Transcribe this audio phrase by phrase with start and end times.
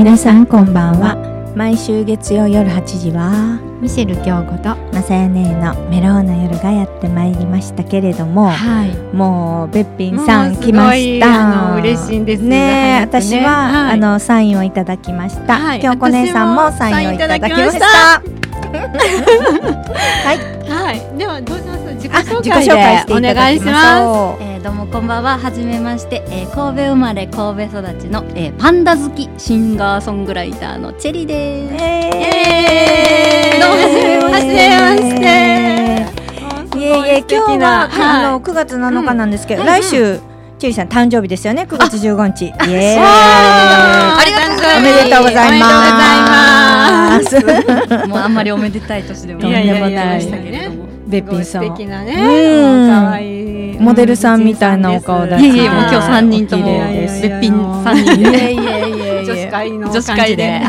[0.00, 1.14] 皆さんこんばんは。
[1.54, 8.96] 毎週月曜夜8時はミシェル京子とまさやねのメローな夜がやってまいりましたけれども、はい。
[9.14, 11.26] もうべっぴんさん来ました。
[11.26, 12.48] あの嬉しいんですね。
[12.48, 13.92] ね私は、はい。
[13.92, 15.80] あのサインをいただきました、はい。
[15.82, 18.22] 京子姉さんもサインをいただきました。
[18.22, 18.80] 私も
[20.24, 20.59] サインいた
[20.90, 21.18] はい。
[21.18, 21.84] ではどうします？
[21.94, 24.42] 自己あ紹自己紹介でお願いしましまょう。
[24.42, 25.38] えーどうもこんばんは。
[25.38, 31.74] はじめまして、えー神戸生まれ神戸育ちの、えーパンダ好きシンガーソングライターのチェリです。
[31.78, 34.68] えどうもはじめまして。
[34.68, 35.10] はじめ
[36.10, 36.78] まして。
[36.80, 40.18] いえいえ今日は、あの9月7日なんですけど、来週
[40.60, 41.62] チェリーさん誕生日ですよね。
[41.62, 42.44] 9月15日。
[42.44, 42.98] イエーイ。
[42.98, 44.78] ありがとうございます。
[44.78, 47.36] おめでとうございます。
[47.36, 48.08] おめでとうございます。
[48.08, 49.50] もうあんまりおめでたい年でもい。
[49.50, 50.28] やいやい。
[51.06, 56.66] べっぴんさん素敵なね可愛いモデルさんみたいなお顔だいえいえもう今日三人とも。
[56.66, 60.60] べっぴん三人女子え会の女子会で。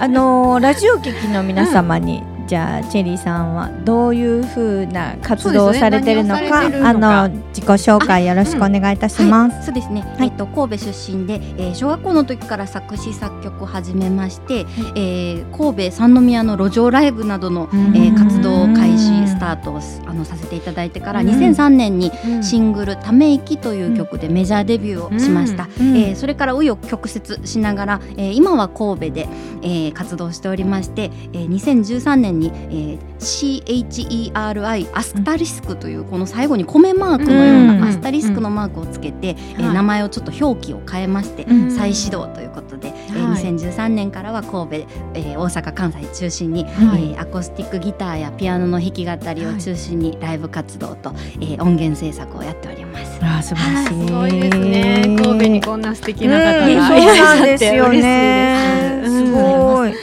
[0.00, 6.78] あのーラジオ聞きの皆様に、じゃあチェリーさんはどういう風な活動をされてるのか,、ね。
[6.78, 9.66] あの自己紹介よろしくお願いいたします。
[9.66, 21.28] そうですね、はいえっと神戸出身で、えー小学校の時から作詞作曲を始めまして、えー神戸三宮の路上ライブなどの、えー活動を開始スタートをすあのさせていただいてからうん。
[21.28, 22.42] 2003年にうん。
[22.44, 25.96] シングル「ため息」という曲でメジャーデビューをしました、うん。
[25.96, 29.28] えーそれから紆余曲折しながら、えー今は神戸で、
[29.62, 37.80] えー活動しておりまして、えー2013年に、えー CHERI アスタリスクというこの最後に米マークのよううん。
[37.80, 41.70] なアスタリスクのマークをつけて、えーはい名前をちょっと表記を変えまして、うん。
[41.70, 53.18] 再始動ということで、えーはい2013年からは神戸、えー大阪関西中心に、はいえーアコースティックギターやピアノの弾き語りを中心にライブ活動と、えー音源制作をやっております。
[53.22, 54.06] あー素晴らしい。
[54.06, 59.00] すごいですね神戸にこんな素敵な方がうんいらっしゃってですよ嬉しいね。
[59.02, 59.94] ですすごい。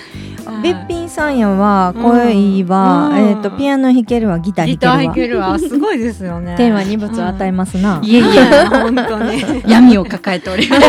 [0.68, 3.18] べっぴんさんやは声いいわ、うん。
[3.18, 5.48] えっ、とピアノ弾けるわギターギ弾けるわ。
[5.48, 5.78] ター弾けるわ。
[5.78, 6.56] すごいですよね。
[6.58, 9.44] 天は二物を与えますな、いえいえ、本当に。
[9.66, 10.82] 闇を抱えております。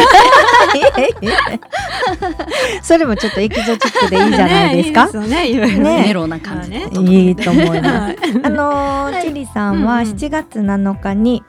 [2.83, 6.05] それもちょっとエキゾチックでいいんじゃないですか、ねいいねね。
[6.07, 6.71] メロな感じ。
[6.71, 6.79] で。
[6.79, 7.89] ねいいと思います。
[7.91, 11.43] はいあのーチリさんはうんうん7月7日に、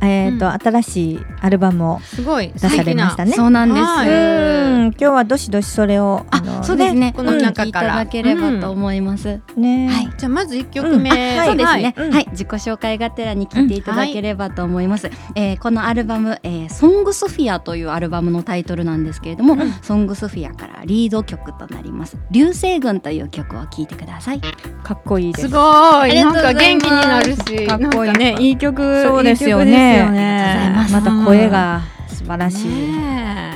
[0.00, 0.52] えっ、と、うん。
[0.52, 2.52] 新しいアルバムをすごい。
[2.54, 3.32] 出されましたね。
[3.32, 3.80] そうなんです。
[3.82, 4.08] はい。
[4.08, 4.86] うん。
[4.88, 7.12] 今日はどしどしそれをあ、のそうですね。
[7.16, 9.40] この中いからただければと思います。
[9.56, 10.12] ねはい。
[10.16, 11.40] じゃあまず一曲目、うん。
[11.40, 12.12] あそうですね、うん。
[12.12, 15.10] はい、自己紹介がてらに聞いていただければと思います。
[15.34, 19.72] えーこのアルバム、えー、ソングスフィアというアルバムのタイトルなんですけれども、うん。
[19.82, 22.16] ソングスフィアからリード曲となります。
[22.30, 24.40] 流星群という曲を聞いてください。
[24.40, 25.48] かっこいいです。
[25.48, 25.58] すご
[26.06, 26.14] い。
[26.14, 27.66] なんか元気になるし。
[27.66, 28.12] かっこいい。
[28.12, 30.88] ねいい曲そうですよねね。
[30.90, 32.92] また声が素晴らしい、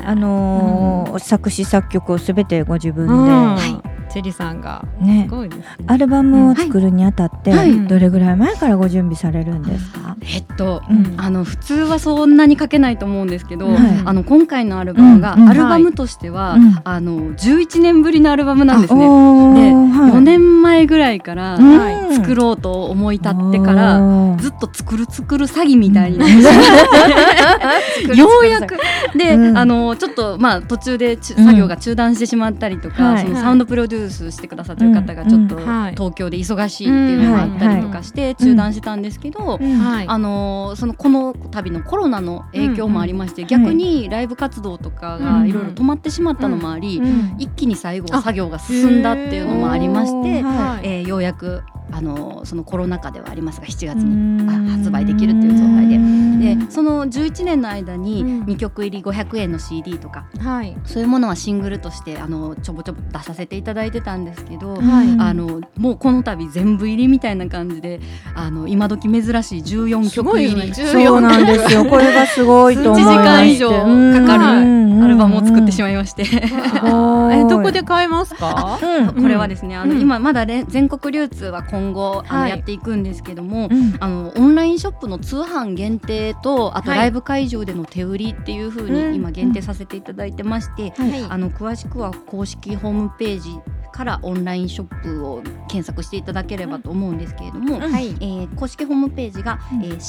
[0.05, 3.55] あのー作詞作曲をすべてご自分で、うん。
[3.55, 4.85] はチェリさんが。
[5.01, 5.27] ね。
[5.27, 5.49] ね。
[5.87, 7.87] アルバムを作るにあたって、はい。
[7.87, 11.15] どれぐらい前からご準備されるんですか、えっと、うん。
[11.19, 13.79] あの普通はそんなに書けないと思うんですけど、はい。
[14.05, 15.43] あの今回のアルバムが、うん。
[15.43, 15.49] うん。
[15.49, 16.81] アルバムとしては、うん。
[16.85, 19.01] あの11年ぶりのアルバムなんですね。
[19.01, 20.13] ではい。
[20.13, 21.79] 4年前ぐらいからうん。
[21.79, 28.77] はい作ろうと思い立ってから、ずっと作る作る詐欺みたいになってしまってようやく。
[29.17, 29.59] で、うん。
[29.59, 33.23] あのちょっとまあ途中で作業が中断してしまったりとか、はい。
[33.25, 39.59] そのサウンドプロデュースしてくださってる方がちょっと東京で忙しいっていうのがあったりとかして中断してたんですけど、
[40.07, 47.37] あのそのこの度のコロナの影響もありまして、逆にライブ活動とかがいろいろ止まってしまったのもあり、うん。
[47.39, 51.63] 一気に最後あ作業が進んだっていうのもありまして、はえーようやく
[51.93, 55.97] あのそのコロナ禍ではありますが7月うに発売できるっていう状態で。
[55.97, 56.41] うん。
[56.41, 58.43] でその11年の間にうん。
[58.45, 60.77] 2曲入り500円の CD とかはい。
[60.85, 65.17] そういうものはシングルとしてあのちょぼちょぼ出させていただいてたんですけど、はい。
[65.19, 68.01] あのもうこの度全部入りみたいな感じで
[68.35, 70.69] あの今時珍しい14すごいよね。
[70.69, 71.85] 曲入りそうなんですよ。
[71.85, 73.21] これがすごいと思いまして。
[73.21, 76.25] 1時間以上かかるうんアルバムを作ってしまいまして。
[76.25, 78.79] えどこで買えますか？
[78.81, 79.23] うん。
[79.23, 80.01] これはですね、あのうん。
[80.01, 82.51] 今まだれ全国流通は今後あのはい。
[82.51, 83.97] やっていくんですけども、うん。
[83.99, 86.99] あのオンラインショップの通販限定とあとはい。
[87.01, 91.25] ライブ会場での手売りっていう風うんに今限定させていただいてまして、はい。
[91.29, 93.59] あの詳しくは公式ホームページ
[93.93, 97.93] からオンラインショップを検索していただければと思うんですけれども、うん。
[97.93, 98.09] はい。
[98.09, 99.85] えー公式ホームページが、うん。
[99.85, 100.01] えー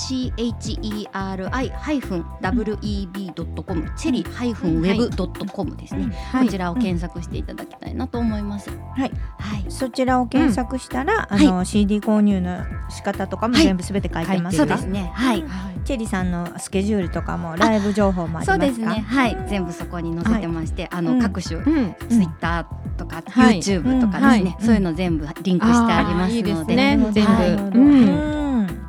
[2.64, 6.46] CHERI-web.com チェリー -web.com ですね、はい。
[6.46, 8.70] こちらを検索していただきたいなと思います。
[8.70, 8.76] は
[9.06, 9.12] い。
[9.40, 9.66] はい。
[9.70, 11.48] そちらを検索したら、はい。
[11.48, 12.60] あの CD 購入の
[12.90, 13.64] 仕方とかもはい。
[13.64, 15.12] 全部すべて書いてますか、そうですね。
[15.14, 15.42] はい。
[15.42, 15.80] はい。
[15.84, 18.54] チェリさんのスケジュールとかもライブ情報もありますか？
[18.54, 19.06] そうですね。
[19.08, 19.38] はい。
[19.50, 21.22] 全部そこに載せてまして、あの、うん。
[21.22, 21.96] 各種うん。
[22.10, 26.76] ツイッターとか、はい YouTube とかですね、そういうの全部リンクしてありますので。
[26.76, 27.00] 全
[27.72, 28.43] 部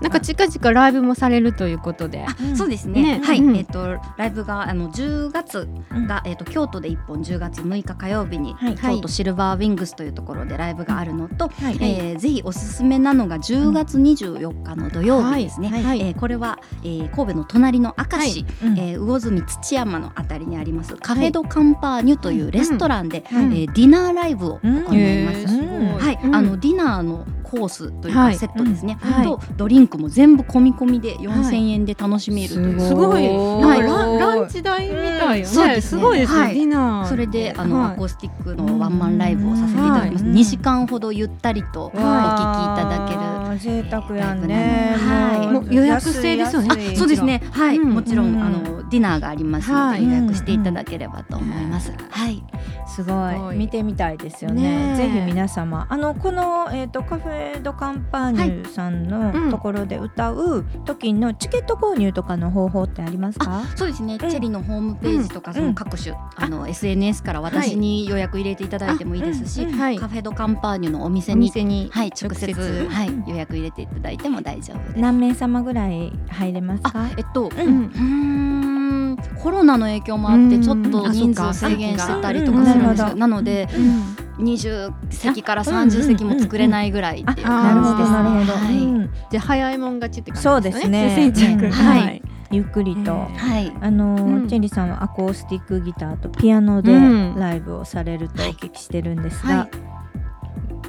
[0.05, 2.23] なんか近々ライブもされるということで。
[2.23, 2.57] あうん。
[2.57, 3.19] そうですね。
[3.19, 3.21] ね。
[3.25, 5.67] はい、うんえっ、とライブがあの10月
[6.07, 8.75] が、えっ、と京都で一本10月6日火曜日に、はい。
[8.77, 11.79] 京都シルバーウィングスというところでライブがあるのと、はい。
[11.81, 15.71] えーぜひおすすめなのが10月24日の土曜日ですね。
[15.71, 15.83] はい。
[15.83, 16.01] はい。
[16.03, 18.79] えーこれは、えー神戸の隣の明石、うん。
[18.79, 23.53] えー魚住土山のあたりにありますカフェドカンパーニュというレストランで、うん。
[23.55, 24.97] えーディナーライブを行います。
[24.97, 26.35] へーすごいはい、うん。
[26.35, 28.33] あのディナーのコースというはい。
[28.35, 29.11] かセットですね、うん。
[29.11, 29.25] はい。
[29.25, 33.29] とドリンクも全部込み込みで4000円で楽しめるという、すごい。
[33.29, 33.81] はい。
[33.83, 35.47] なんかランランチ代みたいよね。
[35.47, 36.03] そうですね。
[36.03, 36.77] ごいですね。
[36.77, 37.09] はい。
[37.09, 44.97] それであの、はいアコースティックのワンマンライブをさせていただきます、はい2時間ほどゆったりとお聞きいただけるわあ贅沢やんね。
[44.99, 45.47] はい。
[45.49, 46.97] もう予約制ですよね。
[46.97, 47.43] そうですね。
[47.53, 47.91] はい、うん。
[47.91, 50.05] もちろん、うんあのディナーがありますので、はい。
[50.05, 52.45] 予約していただければと思います、はい。
[52.87, 53.57] すごい。
[53.57, 53.59] い。
[53.59, 54.95] 見てみたいですよね。
[54.97, 55.87] ぜひ皆様。
[55.89, 59.09] あのこのえっ、とカフェドカンパーニュさんうん。
[59.09, 63.65] のところで歌う時のチケット購入とかの方法ってありますか？
[63.75, 64.19] そうですね、ん。
[64.19, 65.57] チェリのホームページとか、うん。
[65.57, 69.67] その各種、あの SNS から私に予約入れていただいてもいいですし。
[69.67, 71.91] カフェドカンパーニュのお店おに。
[71.91, 72.89] はい、直接直接。
[72.89, 74.99] はい、予約入れていただいても大丈夫です。
[75.01, 76.91] 何名様ぐらい入れますか？
[76.95, 77.85] あ？、えっと、ううんん。
[77.85, 78.01] うー
[79.13, 83.15] んコロナの影響もあってうんちょっと人数を制限してたりとかするんですよ。
[83.17, 83.69] なので
[84.39, 88.17] 20席から30席も作れないぐらいっていうあなるほど感じですね。
[88.17, 88.53] なるほど。
[88.67, 91.65] はいうんじゃあ早いもん勝ちって感じそうですね先着。
[91.65, 93.13] うんはいゆっくりと。
[93.13, 93.73] うんはい。
[93.81, 99.69] あのーうんチェリさんはアコースティックギターとピアノでうんライブをされるとお聞きしてるんですはが、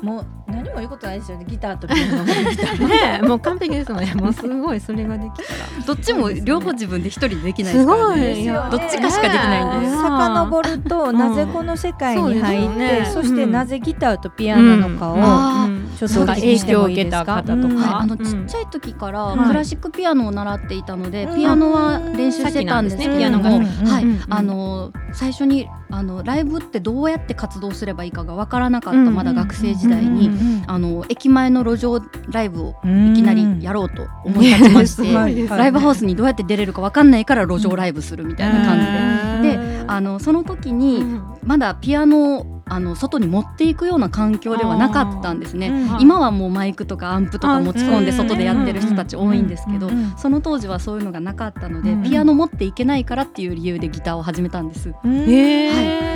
[0.02, 4.13] もう何も言うことないですよねギターとピアノねえもう完璧ですもんね。
[4.16, 5.86] もうすごいそれができたら。
[5.86, 8.04] どっちも両方自分で一人でできないですからね。
[8.04, 8.72] すごいですよね。
[8.72, 9.92] どっちかしかできないんです。
[9.92, 13.12] ね遡るとなぜこの世界に入って、そうですよね。
[13.13, 15.90] そしてなぜギターとピアノなのかを、あうん。
[15.98, 17.44] ちょっと影響を受けた方。
[17.44, 19.48] とうんかはい、あのうんちっちゃい時からはい。
[19.48, 21.36] クラシックピアノを習っていたので、うん。
[21.36, 23.63] ピアノは練習してたんですけれども、うん。
[23.63, 29.13] うんはい、うんあの最初にあのライブってどうやって活動すればいいかがわからなかった、うん。
[29.13, 30.30] まだ学生時代に、
[30.68, 35.13] あの駅前の路上ライブをいいきなりやろうと思い立ちまして、
[35.50, 39.25] ライブハウスにどうやって出れるかわかんないから路上ライブするみたいな感じで。
[39.45, 41.03] であのその時に
[41.44, 45.69] まだピアノをあの外に持っていくような環境ではなかったんですね。
[45.69, 46.01] うん。
[46.01, 52.03] 今はもうマイクとかアンプとか持ち込んであ外でやってる人たち多いんですけどその当時はそういうのがなかったのでうん。
[52.03, 54.92] ピアノ持っていけないからっていう理由でギターを始めたんです。
[55.03, 56.15] うんへえ。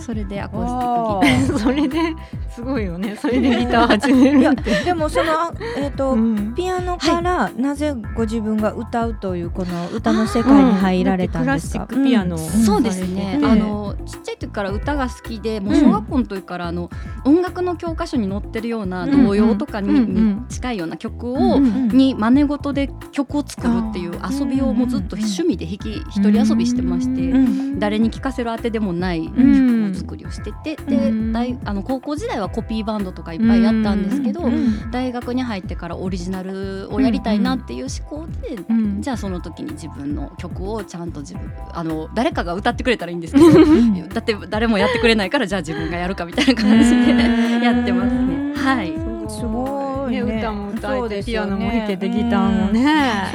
[0.00, 1.58] それでアコースティックギター。
[1.62, 2.16] それで。
[2.48, 3.16] すごいよね。
[3.20, 4.84] それでギター始めるって。
[4.84, 6.54] でもそのあえっ、と、うん。
[6.54, 11.86] ピアノからなぜご自分が歌うというこの歌の世界に入られたんですか、うん。
[11.86, 12.38] クラシックピアノうん。
[12.38, 13.40] そうですね。
[13.42, 16.90] あのち時から歌が好きでもう小学校の時からあの
[17.24, 29.90] 音楽の教科書に載ってるような童謡とかに,、近いような曲を、うんに真似事で曲を作るっていう遊びをもうずっと趣味で弾き一人遊びしてまして、うん誰に聴かせるあてでもないん。
[29.90, 31.32] 曲作りをしてて、うん。
[31.32, 47.12] で大あの高校時代はコピーバンドとかいっぱいやったんですけど、うん大学に入ってからオリジナルをやりたいなっていう思考で、うんじゃあその時に自分の曲をちゃんと自分あの誰かが歌ってくれたらいいんですけどだって誰もやってくれないから じゃあ自分がやるかみたいな感じで
[47.64, 48.54] やってますね。
[48.54, 48.92] はい。
[49.28, 50.12] すごい。
[50.12, 52.84] ねね歌も歌そうえてピアノも弾けてギターもね。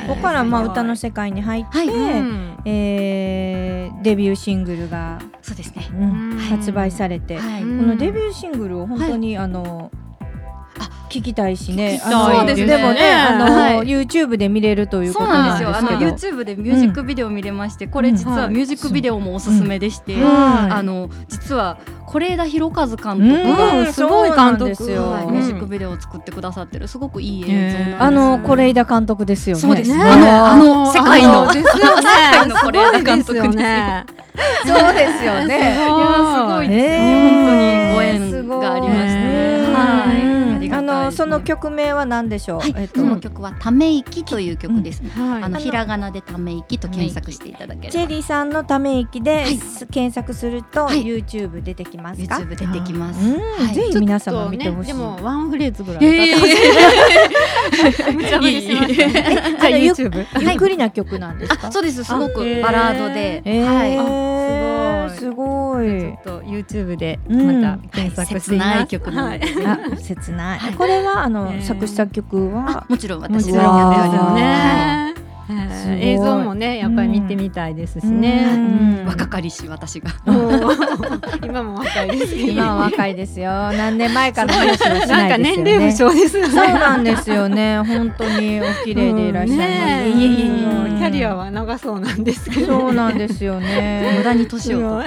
[0.07, 1.87] そこからまあ歌の世界に入って、はい。
[1.87, 2.57] うん。
[2.65, 3.65] えー
[4.05, 5.87] デビューシングルが、そうですね。
[5.91, 6.37] うんうん。
[6.37, 7.63] 発売されて、はい。
[7.63, 7.79] うん。
[7.79, 9.97] このデビューシングルを本当に、あのあ
[11.09, 11.93] 聞きたいしね。
[11.93, 12.67] 聞きたいあのですね。
[12.67, 13.79] でもねあの、はい。
[13.83, 15.75] YouTube で見れるということそうなんですよ。
[15.75, 20.27] あの YouTube でミュージックビデオ見れまして、これ実はミュージックビデオもおすすめでして、うん。
[20.27, 21.77] あの実は
[22.07, 25.27] 是枝裕和監督すごい監督ですよ。
[25.29, 28.03] ミュージックビデオを作ってくださってるすごくいい映像なんです。
[28.03, 29.61] あの是枝監督ですよね。
[29.61, 29.97] そうですね。
[29.97, 31.53] ねあのあの世界の。
[31.53, 34.05] 世界の是枝 監督ね。
[34.65, 35.57] そうですよね。
[35.57, 35.61] い。
[35.61, 35.85] や
[36.35, 37.15] すごいですよね、えー。
[37.15, 39.24] 本当にご縁がありました
[41.05, 42.59] のその曲名は何でしょう？
[42.59, 45.01] はい、えっとその曲はため息という曲です。
[45.03, 47.91] はいあののひらがなでため息と検索していただければ。
[47.91, 53.25] チェリーさんのため息で、はいす検索すると、はい YouTube 出てきますか？YouTube 出てきます。
[53.25, 54.89] うん、はいぜひ皆様見てほしい。
[54.89, 56.37] ちょっとねでもワンフレーズぐらいいやいやいや
[58.13, 59.13] 無茶ぶりしましたね。
[59.15, 60.25] えじゃああのゆ YouTube。
[60.41, 61.67] ゆっくりな曲なんですか？
[61.67, 62.03] あ、そうです。
[62.03, 63.91] すごくバラードで、えはい。
[63.97, 65.87] ー、あすすごい。
[65.87, 68.77] ちょっと YouTube でうんまた検索してみます。
[68.77, 70.59] はい切ない曲なんではいあ、切ない。
[70.59, 74.35] はいこれはあの、ね作詞作曲はあ、もちろんも私ちろんがやってます。
[74.35, 75.15] ね。
[75.87, 78.55] 映像もねやっぱり見てみたいですしうね。
[78.55, 80.09] ん若かりし私が。
[81.45, 82.35] 今も若いです。
[82.35, 83.51] 今は若いですよ。
[83.73, 85.87] 何年前からの話はしないですよ年齢不ね。
[85.87, 86.49] 詳ですよね。
[86.49, 87.77] そうなんですよね。
[87.85, 92.79] 本当にお綺麗でいらっしゃいえいえいえもうキャリアは長そうなんですけど。
[92.79, 94.23] そうなんですよね無。
[94.23, 95.03] 駄に年を。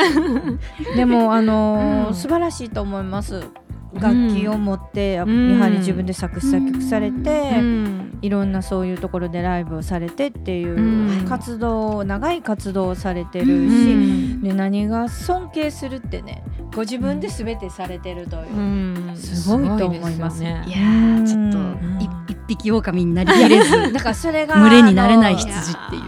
[0.95, 3.43] でもあのーうん素晴らしいと思います。
[3.95, 8.19] 楽器を持ってや,、はり自分で作詞作曲されて、うん。
[8.21, 11.29] いろんなそういうところでライブをされてっていううん。
[11.29, 14.43] 活動、長い活動をされてるうし、ん。
[14.43, 16.43] で何が尊敬するってね
[16.79, 19.17] ご自分で全てされてるという、うん。
[19.17, 20.63] すごいと思いますね。
[20.65, 21.99] いやーちょっとうん。
[22.01, 23.93] い一匹狼になりきれず。
[23.93, 26.03] だからそれが群れになれない羊っていう。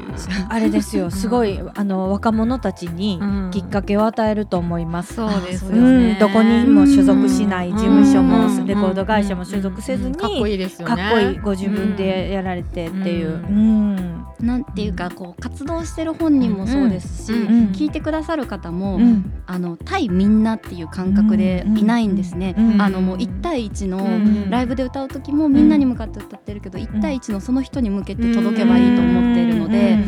[0.48, 1.10] あれですよ。
[1.10, 3.50] すごいあの若者たちにうん。
[3.50, 5.14] きっかけを与えると思います。
[5.14, 6.14] そうですようね。
[6.14, 8.64] ん、どこにも所属しないうん事務所もうん。
[8.64, 11.10] レコード会社も所属せずにかっこいいですよかっね。
[11.12, 14.09] こいいご自分でやられてっていう、ううん
[14.42, 19.32] なんていうかこう活動してる本人もそうですし、うん聞いてくださる方も、うん。
[19.46, 22.54] あの対みんなっていう感覚でいないんですね。
[22.56, 29.98] うんあのもう1対1のうんライブで歌う時もみんなに向かって歌ってるけど、1対1のその人に向けて届けばいいと思っているので、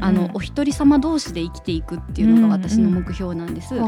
[0.00, 3.74] あのお一人様同士で生きていくっていうのが私の目標なんです。
[3.74, 3.86] いや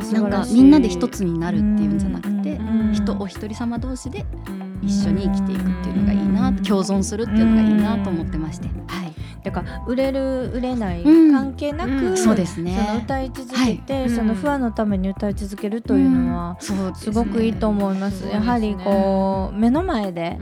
[0.00, 0.50] ー素なん晴らしい。
[0.50, 6.56] かみんなで一つになるっていうんじゃなくて、うん人お一人様同士でうん一緒に生きていくっていうのがいいな、うん。
[6.56, 9.03] 共存するっていうのがいいなと思ってまして、はい、
[9.44, 11.32] だから売れる売れないうん。
[11.32, 12.16] 関係なく、うん。
[12.16, 12.76] そうですね。
[12.88, 14.10] その歌い続けて、はい。
[14.10, 18.24] その不安のために歌い続けるというのは、すすごくいいと思います。
[18.24, 20.38] うんやはりこう目の前で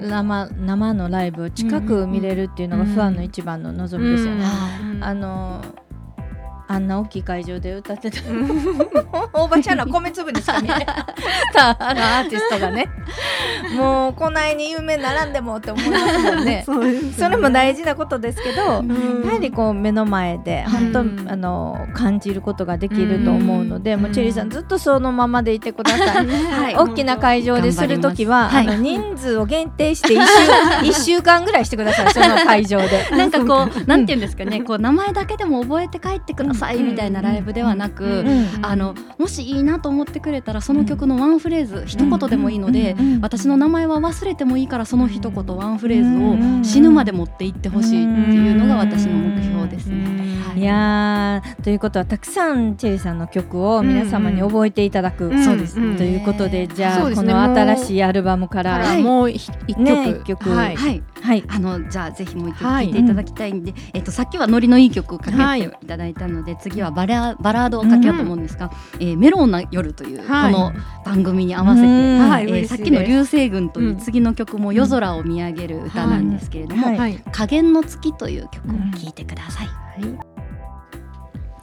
[0.00, 4.44] 生生のライブを近く見れるっていうのが不安の一番の望みですよね。
[4.94, 5.04] うん。
[5.04, 5.60] あの
[6.70, 8.18] あんな大きい会場で歌ってた。
[9.32, 12.88] おばちゃんら米粒ですかねスターのアーティストがね。
[13.74, 16.44] もうこないに有名にならんでもって思いますもんね。
[16.44, 16.64] ね。
[17.16, 19.24] それも大事なことですけど、うん。
[19.26, 24.02] やはりこう目の前で本当、うんあの感じることができると思うので、うん。
[24.02, 26.26] もうチェリーさんずっとそのままでいてください。
[26.26, 26.76] はい。
[26.76, 28.74] 大きな会場でするときは、頑張ります。
[28.74, 32.12] あの人数を限定して一週 一週間ぐらいしてください。
[32.12, 33.08] その会場で。
[33.16, 34.60] なんかこうなんていうんですかね。
[34.62, 50.04] こう名前だけでも覚えて帰ってくださいみたいなライブではなく、うんあのもしいいなと思ってくれたらその曲のワンフレーズ、一言でもいいので、うん私の名前は忘れてもいいからその一言ワンフレーうんズを死ぬまで持っていってほしいっていうのが私の目標ですね。
[50.46, 50.60] はい。
[50.60, 59.02] いやーということはたくさんチェリーさんの曲を皆様に覚えていただく、うんそうですねということでじゃあ、この新しいアルバムかからら、はい。
[59.02, 60.50] もう一一曲、ね一曲。
[60.50, 60.76] はい。
[60.76, 61.44] はい、はい。
[61.48, 62.86] あのじゃあぜひもう一曲はい。
[62.86, 65.86] 聴いていただきたいんで、えっとさっきはノリのいい曲をかはいけてい。
[65.86, 70.52] ただいたので、次はバラバラードをかけようと思うんですが、えーメロンな夜というこはい。
[70.52, 70.72] の
[71.04, 72.76] 番組に合わせて、はい嬉しいです。
[72.76, 73.96] さっきの流星群といううん。
[73.98, 76.98] 次の曲も夜空を見上げる歌なんですけれども、はい。
[76.98, 80.37] はい、加減の月という曲を聴いてください。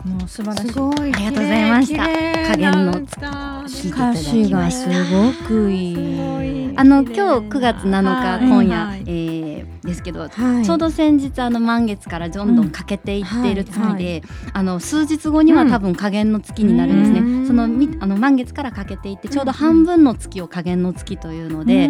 [0.06, 0.70] もう素晴らしい。
[0.70, 0.98] すごい。
[1.00, 2.04] ありがとうございました。
[2.52, 4.92] 加減のな歌詞がすた。
[5.18, 6.74] ごくいい。
[6.78, 10.66] あの今日9月7日、はい今夜、はいえーですけど、はい。
[10.66, 17.20] ちょうど先日あの満月からどんどん欠けていっている月で、あの数日後には多分下限の月になるんですね。
[17.20, 17.48] うん。
[17.48, 21.90] そのみあの満月から欠けていってちょうど半分の月を下限の月というので、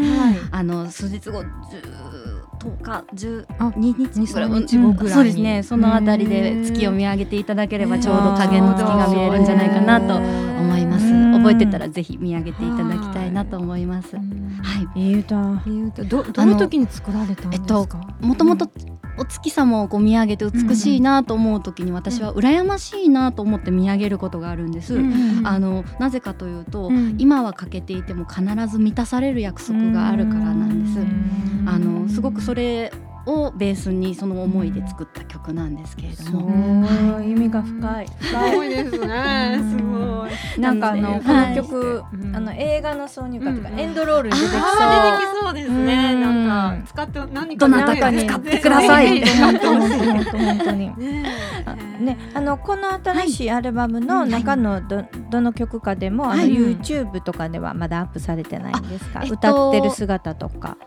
[0.52, 1.46] あの数日後10
[2.66, 5.08] 10日あ12日ぐらい2 3日後ぐらい。
[5.08, 5.64] にそうですね。
[5.64, 11.06] そのあたりで月を見上げていただければちょうど下限の月が見えるんじゃないかなと思います。
[11.06, 11.15] うん
[11.46, 14.16] 覚えてたらぜひ見上げていただきたいなと思います。
[14.16, 14.22] は
[14.96, 15.10] い。
[15.10, 15.12] い。
[15.12, 15.62] い歌。
[15.68, 18.68] いい歌どどの時に作られたんですか、もともと
[19.18, 25.42] お月様をこう見上げて美しいなと思う時に私は羨ましいなと思って見上げることがあるんです、うん。
[25.46, 27.16] あのなぜかというと、うん。
[27.20, 31.70] 今は欠けていても必ず満たされる約束があるからなんです、うん。
[31.70, 32.92] あのすごくそれ
[33.26, 37.32] をベースにその思いで作った曲なんですけれどすも、ごい。
[37.32, 38.08] 意味が深い。
[38.08, 39.60] すごいですね。
[39.70, 40.62] すごい。
[40.62, 44.62] なんかあのこはいの曲、うんあの映画の挿入歌とか、うんエンドロールに出てきそう。
[44.62, 45.18] あー。
[45.18, 46.12] 出てきそうですね。
[46.14, 46.48] うん。
[46.48, 49.20] なんか使って何どなたかに使ってください。
[49.20, 49.26] ね。
[49.26, 49.68] 本当
[50.38, 50.92] 本当に。
[50.98, 52.18] ね。
[52.34, 56.52] あのこの新しいアルバムの中のど,、どの曲かでも、あのはい。
[56.52, 60.78] YouTube とかではまだアップされてないんですか、あえっと歌ってる姿とか。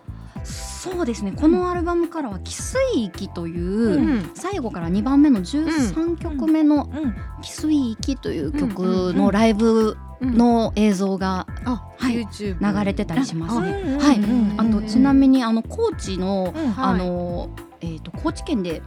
[0.79, 1.33] そうですね。
[1.33, 4.31] このアルバムからは「汽水域」という、うん。
[4.35, 13.61] 最後から2番目の13曲目のうん、「汽水域」という曲うんうんのライブの映像があ、はい流れてたりします。
[13.61, 13.83] ね。
[13.87, 18.81] うんはいうんあとちなみにあの高知のうんあの、えー、と高知県で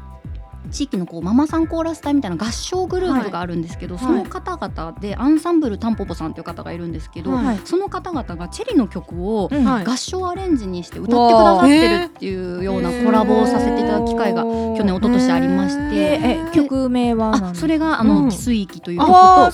[0.72, 4.04] 地域のこうママさんコーラス隊みたいな合唱グループがあるんですけど、はい。
[4.04, 7.60] その方々でアンサンブルタンポポさんという方がいるんですけど、はい。
[7.66, 15.82] その方々がチェリの曲を合唱アレンジにして歌ってくださってるっていうようなコラボをさせていただく機会が去年一昨年ありまして。
[15.96, 19.52] ええ曲名はそれがあのうん「汽水域」という曲と、あ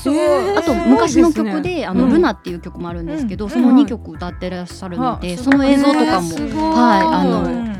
[0.65, 2.11] と昔の曲で「あのうん。
[2.13, 3.51] ルナ」っていう曲もあるんですけど、うん。
[3.51, 7.76] その2曲歌ってらっしゃるので、あその映像とかも、はいあのうん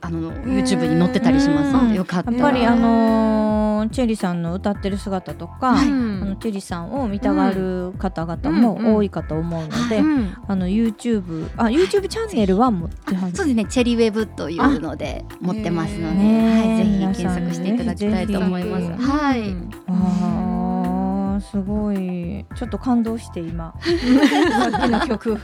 [0.00, 1.72] あの YouTube に載ってたりします。
[1.72, 1.88] のうん。
[1.90, 2.30] でよかった。
[2.30, 5.86] らやっぱりあのーチェリさんの歌ってる姿とか、はい。
[5.86, 10.36] あのチェリさんを見たがる方々も多いかと思うので、うん。
[10.46, 13.36] あの YouTube あ YouTube チャンネルは持ってはる。
[13.36, 13.64] そうですね。
[13.66, 18.86] チェリーウェブというので持ってますので、ねはい、ぜひ検索していただきたいと思います。
[18.86, 22.44] ぜはい、あーすごい。
[22.56, 23.74] ちょっと感動して今。
[23.80, 25.34] さっきの曲。
[25.34, 25.40] ね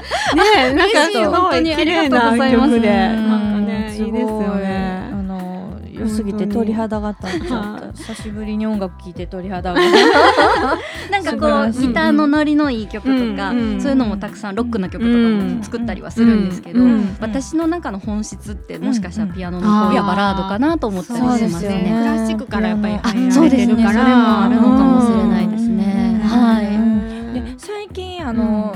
[0.56, 2.70] えなんかす本当に綺麗ありがとうなございます。
[2.72, 2.88] 曲で。
[2.88, 3.53] うんなんか
[3.86, 5.10] ねすごいいですよね。
[5.12, 7.92] あの良すぎて鳥肌が立っちゃはった。
[7.94, 9.80] 久しぶりに音楽聴いて鳥肌が。
[11.10, 13.58] なんかこうギターのノリのいい曲とか、うん。
[13.58, 15.16] うんそういうのもたくさんロックの曲とか
[15.56, 16.86] も作ったりはするんですけど、うん。
[16.86, 17.16] うん。
[17.20, 21.68] 私の中の本質ってもしかしたらピアノのうんこういうバラードかなと思ったりしますね。
[21.68, 21.96] ね。
[22.00, 23.66] クラシックからやっぱりあ入そうですね。
[23.66, 24.04] られてるから。
[24.04, 26.20] それもあるのかもしれないですね。
[26.22, 26.28] うん。
[26.28, 27.34] はい。
[27.34, 28.74] で最近あの、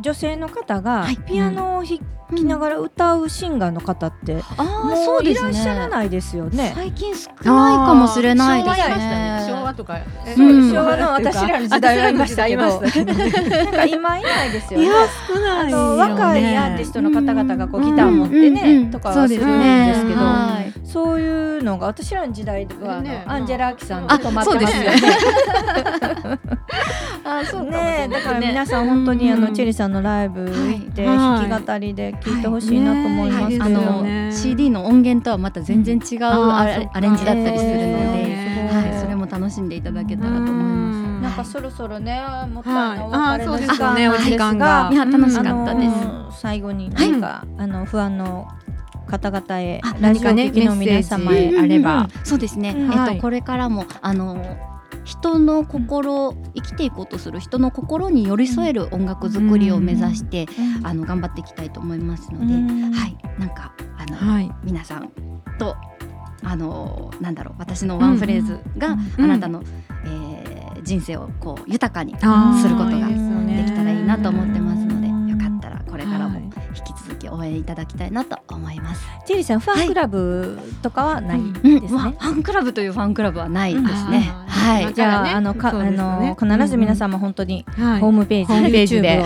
[0.00, 1.16] 女性の方がはい。
[1.16, 1.98] ピアノを弾
[2.36, 5.50] きながら歌うシンガーの方って、ああもそううですね。
[5.50, 6.72] いらっしゃらないですよね。
[6.74, 7.42] 最近少ない
[7.86, 9.46] かもしれないです昭和ね。
[9.48, 9.98] 昭和とか
[10.36, 10.70] うん。
[10.70, 12.62] 昭和の私らの時代はいましたけど。
[12.64, 13.44] 私らの時代いました。
[13.44, 14.86] けどなんか今いないですよね。
[14.86, 14.94] いや。
[15.26, 15.74] 少ないね。
[15.74, 18.90] 若いアーティストの方々がこううんギター持ってうんうんねうん。
[18.90, 23.24] とかそうですはするんねですけど、はいそういうのが私らの時代はね。
[23.26, 24.96] アンジェラ・アキさんであ止まってますよね。
[27.28, 31.48] あそうねえだから皆さん本当にあのうんチェリーさんのライブ行ってはい。
[31.48, 33.62] 弾き語りで聴いてほしいなと思います。
[33.62, 36.64] あのね CD の音源とはまた全然違うア
[37.00, 41.22] レンジだったりするので、えーはい、それも楽しんでいただけたらと思います。
[41.22, 42.98] なんかそろそろねもったいはい。
[42.98, 44.66] ないお別れの時あーそうです間ですねお時間が。
[44.66, 45.90] がいや楽しかあったです。
[45.90, 48.48] の最後に何か、あの不安の
[49.06, 51.94] 方々へあラジオの皆様へあれば。
[51.94, 52.08] うんうん。
[52.24, 52.84] そうですね、うん。
[52.84, 53.20] えっと、はい。
[53.20, 54.44] これからもあの
[55.04, 60.46] 人の心生きていこうとする人の心に寄り添える音楽作りを目指して、
[60.82, 62.92] あの頑張っていきたいと思いますので、うん。
[62.92, 63.18] はい。
[63.38, 64.50] なんかあの、はい。
[64.64, 65.10] 皆さん
[65.58, 65.76] と
[66.42, 69.62] あのなんだろう私のワンフレーズが、うんあなたの、
[70.04, 70.48] えー
[70.84, 73.14] 人生をこう豊かにすることがで
[73.64, 75.28] きたらいいなと思ってますので、うん。
[75.28, 76.44] よかったらこれからもはい。
[76.78, 79.02] 引き続き応援いただきたいなと思います。
[79.26, 81.88] ジェリーさんファンクラブとかはないうんですね。
[81.92, 84.32] わファンクラブというファンクラブはないですね。
[84.68, 84.84] はい。
[84.84, 88.00] まじゃあ,、ねあのか、あの必ず皆さんも本当にはい。
[88.00, 89.24] ホームページ、ページで。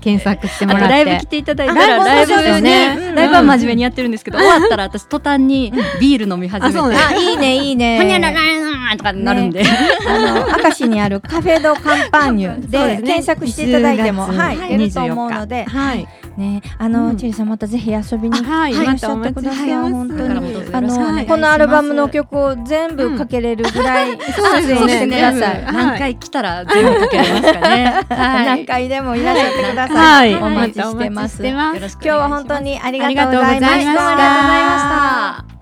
[0.00, 0.86] 検索してあもらって。
[0.86, 2.96] とライブ来ていただいたあらライブね。
[2.98, 7.98] うんライブは真面目にやってるんですけど、終わったら私途端にビール飲み始めて、あいいねいいね。
[7.98, 9.62] ほにゃらららとかなるんで、
[10.06, 19.68] あの明石にあるカフェドカンパーニュで検索していただいても、10はい、ると思うので、はいね、あの、うんチェリーさんまたぜひ遊びにいはいらっしゃってください。
[19.68, 21.02] またお本当待ちしてますに。
[21.08, 24.62] あのこのアルバムの曲を全部かけれるぐらい ください。
[24.64, 28.00] 全部何回来たら全部かけれますかね。
[28.08, 28.46] はい。
[28.46, 29.94] 何回でもいらっしゃってくださ。
[29.94, 31.42] はいいお待ちしてます。
[31.44, 31.52] 今
[32.00, 32.80] 日は本当に。
[32.80, 35.61] ありがとうございましたありがとうございました。